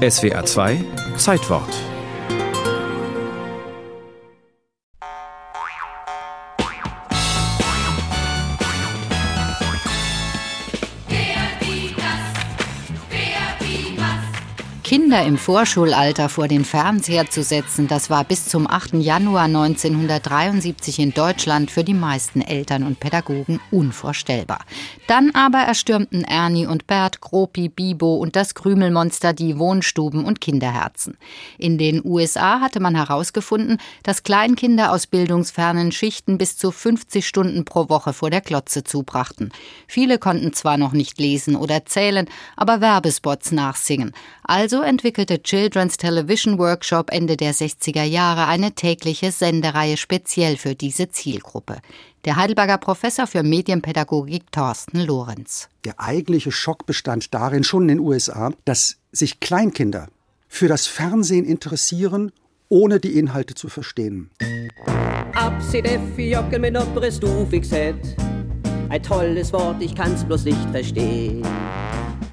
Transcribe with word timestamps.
SWR 0.00 0.46
2 0.46 0.78
Zeitwort 1.16 1.68
Kinder 14.90 15.24
im 15.24 15.38
Vorschulalter 15.38 16.28
vor 16.28 16.48
den 16.48 16.64
Fernseher 16.64 17.30
zu 17.30 17.44
setzen, 17.44 17.86
das 17.86 18.10
war 18.10 18.24
bis 18.24 18.46
zum 18.46 18.68
8. 18.68 18.94
Januar 18.94 19.44
1973 19.44 20.98
in 20.98 21.14
Deutschland 21.14 21.70
für 21.70 21.84
die 21.84 21.94
meisten 21.94 22.40
Eltern 22.40 22.82
und 22.82 22.98
Pädagogen 22.98 23.60
unvorstellbar. 23.70 24.64
Dann 25.06 25.30
aber 25.32 25.58
erstürmten 25.58 26.24
Ernie 26.24 26.66
und 26.66 26.88
Bert, 26.88 27.20
Gropi, 27.20 27.68
Bibo 27.68 28.16
und 28.16 28.34
das 28.34 28.56
Krümelmonster 28.56 29.32
die 29.32 29.60
Wohnstuben 29.60 30.24
und 30.24 30.40
Kinderherzen. 30.40 31.16
In 31.56 31.78
den 31.78 32.04
USA 32.04 32.58
hatte 32.58 32.80
man 32.80 32.96
herausgefunden, 32.96 33.78
dass 34.02 34.24
Kleinkinder 34.24 34.90
aus 34.90 35.06
bildungsfernen 35.06 35.92
Schichten 35.92 36.36
bis 36.36 36.56
zu 36.56 36.72
50 36.72 37.24
Stunden 37.28 37.64
pro 37.64 37.88
Woche 37.90 38.12
vor 38.12 38.30
der 38.30 38.40
Glotze 38.40 38.82
zubrachten. 38.82 39.52
Viele 39.86 40.18
konnten 40.18 40.52
zwar 40.52 40.78
noch 40.78 40.92
nicht 40.92 41.20
lesen 41.20 41.54
oder 41.54 41.86
zählen, 41.86 42.28
aber 42.56 42.80
Werbespots 42.80 43.52
nachsingen. 43.52 44.14
Also 44.50 44.82
entwickelte 44.82 45.40
Children's 45.44 45.96
Television 45.96 46.58
Workshop 46.58 47.12
Ende 47.12 47.36
der 47.36 47.54
60er 47.54 48.02
Jahre 48.02 48.48
eine 48.48 48.72
tägliche 48.72 49.30
Sendereihe 49.30 49.96
speziell 49.96 50.56
für 50.56 50.74
diese 50.74 51.08
Zielgruppe. 51.08 51.76
Der 52.24 52.34
Heidelberger 52.34 52.78
Professor 52.78 53.28
für 53.28 53.44
Medienpädagogik 53.44 54.50
Thorsten 54.50 55.06
Lorenz. 55.06 55.68
Der 55.84 56.00
eigentliche 56.00 56.50
Schock 56.50 56.84
bestand 56.84 57.32
darin, 57.32 57.62
schon 57.62 57.82
in 57.82 57.88
den 57.90 58.00
USA, 58.00 58.50
dass 58.64 58.96
sich 59.12 59.38
Kleinkinder 59.38 60.08
für 60.48 60.66
das 60.66 60.88
Fernsehen 60.88 61.44
interessieren, 61.44 62.32
ohne 62.68 62.98
die 62.98 63.16
Inhalte 63.16 63.54
zu 63.54 63.68
verstehen. 63.68 64.30
Ein 68.88 69.02
tolles 69.04 69.52
Wort, 69.52 69.80
ich 69.80 69.94
kann's 69.94 70.24
bloß 70.24 70.44
nicht 70.44 70.70
verstehen. 70.72 71.46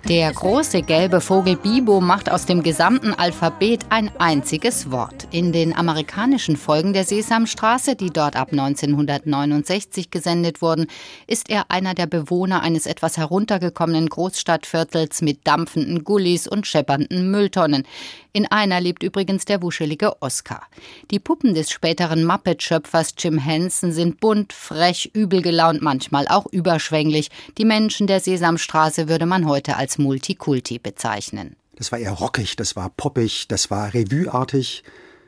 Der 0.10 0.32
große 0.32 0.84
gelbe 0.84 1.20
Vogel 1.20 1.58
Bibo 1.58 2.00
macht 2.00 2.32
aus 2.32 2.46
dem 2.46 2.64
gesamten 2.64 3.14
Alphabet 3.14 3.88
ein 3.90 4.10
einziges 4.20 4.90
Wort. 4.90 5.28
In 5.32 5.52
den 5.52 5.76
amerikanischen 5.76 6.56
Folgen 6.56 6.94
der 6.94 7.04
Sesamstraße, 7.04 7.98
die 7.98 8.10
dort 8.10 8.38
ab 8.38 8.54
1969 8.54 10.10
gesendet 10.10 10.62
wurden, 10.62 10.88
ist 11.28 11.50
er 11.50 11.72
einer 11.72 11.94
der 11.94 12.06
Bewohner 12.06 12.62
eines 12.62 12.86
etwas 12.86 13.18
heruntergekommenen 13.18 14.08
Großstadtviertels 14.08 15.22
mit 15.24 15.46
dampfenden 15.46 16.06
Gullis 16.06 16.48
und 16.48 16.68
scheppernden 16.68 17.30
Mülltonnen. 17.30 17.84
In 18.32 18.46
einer 18.46 18.80
lebt 18.80 19.04
übrigens 19.04 19.46
der 19.46 19.62
wuschelige 19.62 20.22
Oscar. 20.22 20.62
Die 21.10 21.20
Puppen 21.20 21.56
des 21.56 21.72
späteren 21.72 22.24
Muppet-Schöpfers 22.24 23.16
Jim 23.18 23.40
Henson 23.40 23.92
sind 23.92 24.20
bunt, 24.20 24.54
frech, 24.54 25.10
übel 25.14 25.42
gelaunt, 25.42 25.82
manchmal 25.82 26.28
auch 26.28 26.46
überschwänglich. 26.46 27.30
Die 27.58 27.66
Menschen 27.66 28.06
der 28.06 28.20
Sesamstraße 28.20 29.10
würde 29.10 29.26
man 29.26 29.48
heute 29.48 29.76
als 29.76 29.97
Multikulti 29.98 30.80
bezeichnen. 30.80 31.56
Das 31.76 31.92
war 31.92 32.00
eher 32.00 32.12
rockig, 32.12 32.56
das 32.56 32.76
war 32.76 32.90
poppig, 32.90 33.48
das 33.48 33.70
war 33.70 33.94
revueartig, 33.94 34.84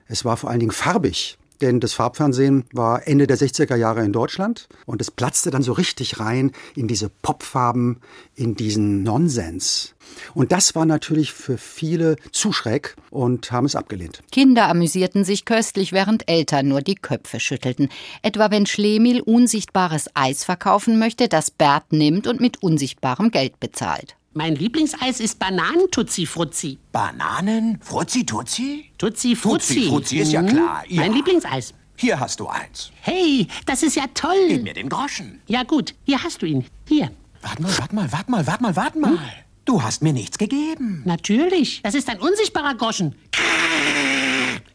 es 0.07 0.25
war 0.25 0.35
vor 0.37 0.49
allen 0.49 0.59
Dingen 0.59 0.71
farbig. 0.71 1.37
Denn 1.61 1.81
das 1.81 1.93
Farbfernsehen 1.93 2.63
war 2.71 3.05
Ende 3.05 3.27
der 3.27 3.37
60er 3.37 3.75
Jahre 3.75 4.03
in 4.05 4.13
Deutschland 4.13 4.69
und 4.85 5.01
es 5.01 5.11
platzte 5.11 5.51
dann 5.51 5.61
so 5.61 5.73
richtig 5.73 6.19
rein 6.19 6.51
in 6.75 6.87
diese 6.87 7.09
Popfarben, 7.09 7.97
in 8.35 8.55
diesen 8.55 9.03
Nonsens. 9.03 9.93
Und 10.33 10.53
das 10.53 10.73
war 10.73 10.85
natürlich 10.85 11.33
für 11.33 11.57
viele 11.57 12.15
zu 12.31 12.53
schräg 12.53 12.95
und 13.09 13.51
haben 13.51 13.65
es 13.65 13.75
abgelehnt. 13.75 14.21
Kinder 14.31 14.69
amüsierten 14.69 15.25
sich 15.25 15.43
köstlich, 15.43 15.91
während 15.91 16.29
Eltern 16.29 16.69
nur 16.69 16.81
die 16.81 16.95
Köpfe 16.95 17.39
schüttelten. 17.39 17.89
Etwa 18.21 18.51
wenn 18.51 18.65
Schlemiel 18.65 19.21
unsichtbares 19.21 20.09
Eis 20.13 20.45
verkaufen 20.45 20.97
möchte, 20.97 21.27
das 21.27 21.51
Bert 21.51 21.91
nimmt 21.91 22.25
und 22.25 22.39
mit 22.39 22.63
unsichtbarem 22.63 23.31
Geld 23.31 23.59
bezahlt. 23.59 24.15
Mein 24.39 24.55
Lieblingseis 24.55 25.19
ist 25.19 25.37
Bananen-Tutzi-Fruzzi. 25.39 26.77
Bananen? 26.93 27.77
Fruzzi-Tutzi? 27.81 28.85
Tutzi-Fruzzi. 28.97 29.73
Tutzi-Fruzzi 29.73 30.17
ist 30.19 30.31
ja 30.31 30.41
klar. 30.43 30.85
Ja. 30.87 31.01
Mein 31.01 31.11
Lieblingseis. 31.11 31.73
Hier 31.97 32.17
hast 32.21 32.39
du 32.39 32.47
eins. 32.47 32.89
Hey, 33.01 33.49
das 33.65 33.83
ist 33.83 33.97
ja 33.97 34.05
toll. 34.13 34.47
Gib 34.47 34.63
mir 34.63 34.73
den 34.73 34.87
Groschen. 34.87 35.41
Ja 35.47 35.63
gut, 35.63 35.93
hier 36.05 36.23
hast 36.23 36.41
du 36.41 36.45
ihn. 36.45 36.63
Hier. 36.87 37.11
Warte 37.41 37.61
mal, 37.61 37.77
warte 37.79 37.93
mal, 37.93 38.11
warte 38.13 38.31
mal, 38.31 38.47
warte 38.47 38.63
mal, 38.63 38.75
warte 38.77 38.99
mal. 38.99 39.11
Hm? 39.11 39.19
Du 39.65 39.83
hast 39.83 40.01
mir 40.01 40.13
nichts 40.13 40.37
gegeben. 40.37 41.01
Natürlich. 41.03 41.81
Das 41.83 41.93
ist 41.93 42.07
ein 42.07 42.21
unsichtbarer 42.21 42.75
Groschen. 42.75 43.15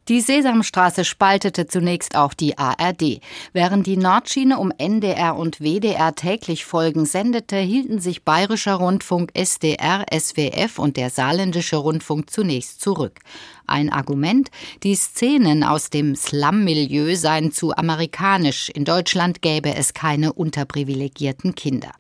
Die 0.08 0.20
Sesamstraße 0.20 1.02
spaltete 1.02 1.66
zunächst 1.66 2.14
auch 2.14 2.34
die 2.34 2.58
ARD. 2.58 3.20
Während 3.54 3.86
die 3.86 3.96
Nordschiene 3.96 4.58
um 4.58 4.70
NDR 4.76 5.34
und 5.36 5.60
WDR 5.60 6.14
täglich 6.14 6.66
Folgen 6.66 7.06
sendete, 7.06 7.56
hielten 7.56 8.00
sich 8.00 8.22
Bayerischer 8.22 8.74
Rundfunk, 8.74 9.30
SDR, 9.32 10.04
SWF 10.12 10.78
und 10.78 10.98
der 10.98 11.08
Saarländische 11.08 11.76
Rundfunk 11.76 12.28
zunächst 12.28 12.82
zurück. 12.82 13.20
Ein 13.66 13.90
Argument, 13.90 14.50
die 14.82 14.94
Szenen 14.94 15.64
aus 15.64 15.88
dem 15.88 16.16
Slum-Milieu 16.16 17.14
seien 17.14 17.50
zu 17.50 17.74
amerikanisch, 17.74 18.68
in 18.68 18.84
Deutschland 18.84 19.40
gäbe 19.40 19.74
es 19.74 19.94
keine 19.94 20.34
unterprivilegierten 20.34 21.54
Kinder. 21.54 21.92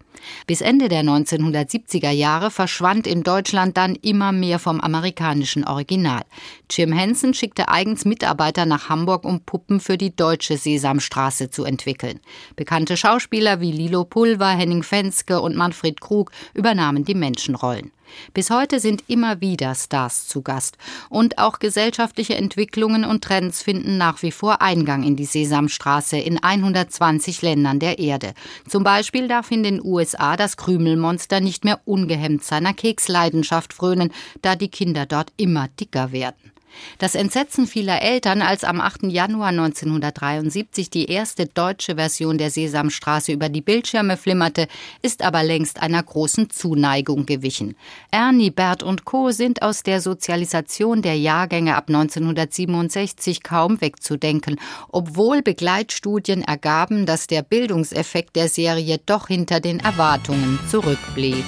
Bis 0.46 0.60
Ende 0.60 0.88
der 0.88 1.02
1970er 1.02 2.10
Jahre 2.10 2.50
verschwand 2.50 3.06
in 3.06 3.22
Deutschland 3.22 3.76
dann 3.76 3.94
immer 3.96 4.32
mehr 4.32 4.58
vom 4.58 4.80
amerikanischen 4.80 5.64
Original. 5.64 6.22
Jim 6.70 6.92
Henson 6.92 7.34
schickte 7.34 7.68
eigens 7.68 8.04
Mitarbeiter 8.04 8.66
nach 8.66 8.88
Hamburg, 8.88 9.24
um 9.24 9.40
Puppen 9.40 9.80
für 9.80 9.98
die 9.98 10.14
deutsche 10.14 10.56
Sesamstraße 10.56 11.50
zu 11.50 11.64
entwickeln. 11.64 12.20
Bekannte 12.56 12.96
Schauspieler 12.96 13.60
wie 13.60 13.72
Lilo 13.72 14.04
Pulver, 14.04 14.50
Henning 14.50 14.82
Fenske 14.82 15.40
und 15.40 15.56
Manfred 15.56 16.00
Krug 16.00 16.30
übernahmen 16.54 17.04
die 17.04 17.14
Menschenrollen. 17.14 17.90
Bis 18.32 18.50
heute 18.50 18.80
sind 18.80 19.04
immer 19.08 19.40
wieder 19.40 19.74
Stars 19.74 20.26
zu 20.26 20.42
Gast. 20.42 20.78
Und 21.08 21.38
auch 21.38 21.58
gesellschaftliche 21.58 22.36
Entwicklungen 22.36 23.04
und 23.04 23.24
Trends 23.24 23.62
finden 23.62 23.98
nach 23.98 24.22
wie 24.22 24.32
vor 24.32 24.62
Eingang 24.62 25.02
in 25.02 25.16
die 25.16 25.24
Sesamstraße 25.24 26.16
in 26.16 26.42
120 26.42 27.42
Ländern 27.42 27.78
der 27.78 27.98
Erde. 27.98 28.34
Zum 28.68 28.84
Beispiel 28.84 29.28
darf 29.28 29.50
in 29.50 29.62
den 29.62 29.84
USA 29.84 30.36
das 30.36 30.56
Krümelmonster 30.56 31.40
nicht 31.40 31.64
mehr 31.64 31.80
ungehemmt 31.84 32.44
seiner 32.44 32.74
Keksleidenschaft 32.74 33.72
frönen, 33.72 34.12
da 34.42 34.56
die 34.56 34.68
Kinder 34.68 35.06
dort 35.06 35.32
immer 35.36 35.68
dicker 35.68 36.12
werden. 36.12 36.53
Das 36.98 37.14
Entsetzen 37.14 37.66
vieler 37.66 38.02
Eltern, 38.02 38.42
als 38.42 38.64
am 38.64 38.80
8. 38.80 39.04
Januar 39.04 39.48
1973 39.48 40.90
die 40.90 41.06
erste 41.06 41.46
deutsche 41.46 41.96
Version 41.96 42.38
der 42.38 42.50
Sesamstraße 42.50 43.32
über 43.32 43.48
die 43.48 43.60
Bildschirme 43.60 44.16
flimmerte, 44.16 44.68
ist 45.02 45.22
aber 45.22 45.42
längst 45.42 45.82
einer 45.82 46.02
großen 46.02 46.50
Zuneigung 46.50 47.26
gewichen. 47.26 47.76
Ernie, 48.10 48.50
Bert 48.50 48.82
und 48.82 49.04
Co. 49.04 49.30
sind 49.30 49.62
aus 49.62 49.82
der 49.82 50.00
Sozialisation 50.00 51.02
der 51.02 51.18
Jahrgänge 51.18 51.76
ab 51.76 51.88
1967 51.88 53.42
kaum 53.42 53.80
wegzudenken, 53.80 54.60
obwohl 54.88 55.42
Begleitstudien 55.42 56.42
ergaben, 56.42 57.06
dass 57.06 57.26
der 57.26 57.42
Bildungseffekt 57.42 58.36
der 58.36 58.48
Serie 58.48 58.98
doch 59.04 59.28
hinter 59.28 59.60
den 59.60 59.80
Erwartungen 59.80 60.58
zurückblieb. 60.70 61.44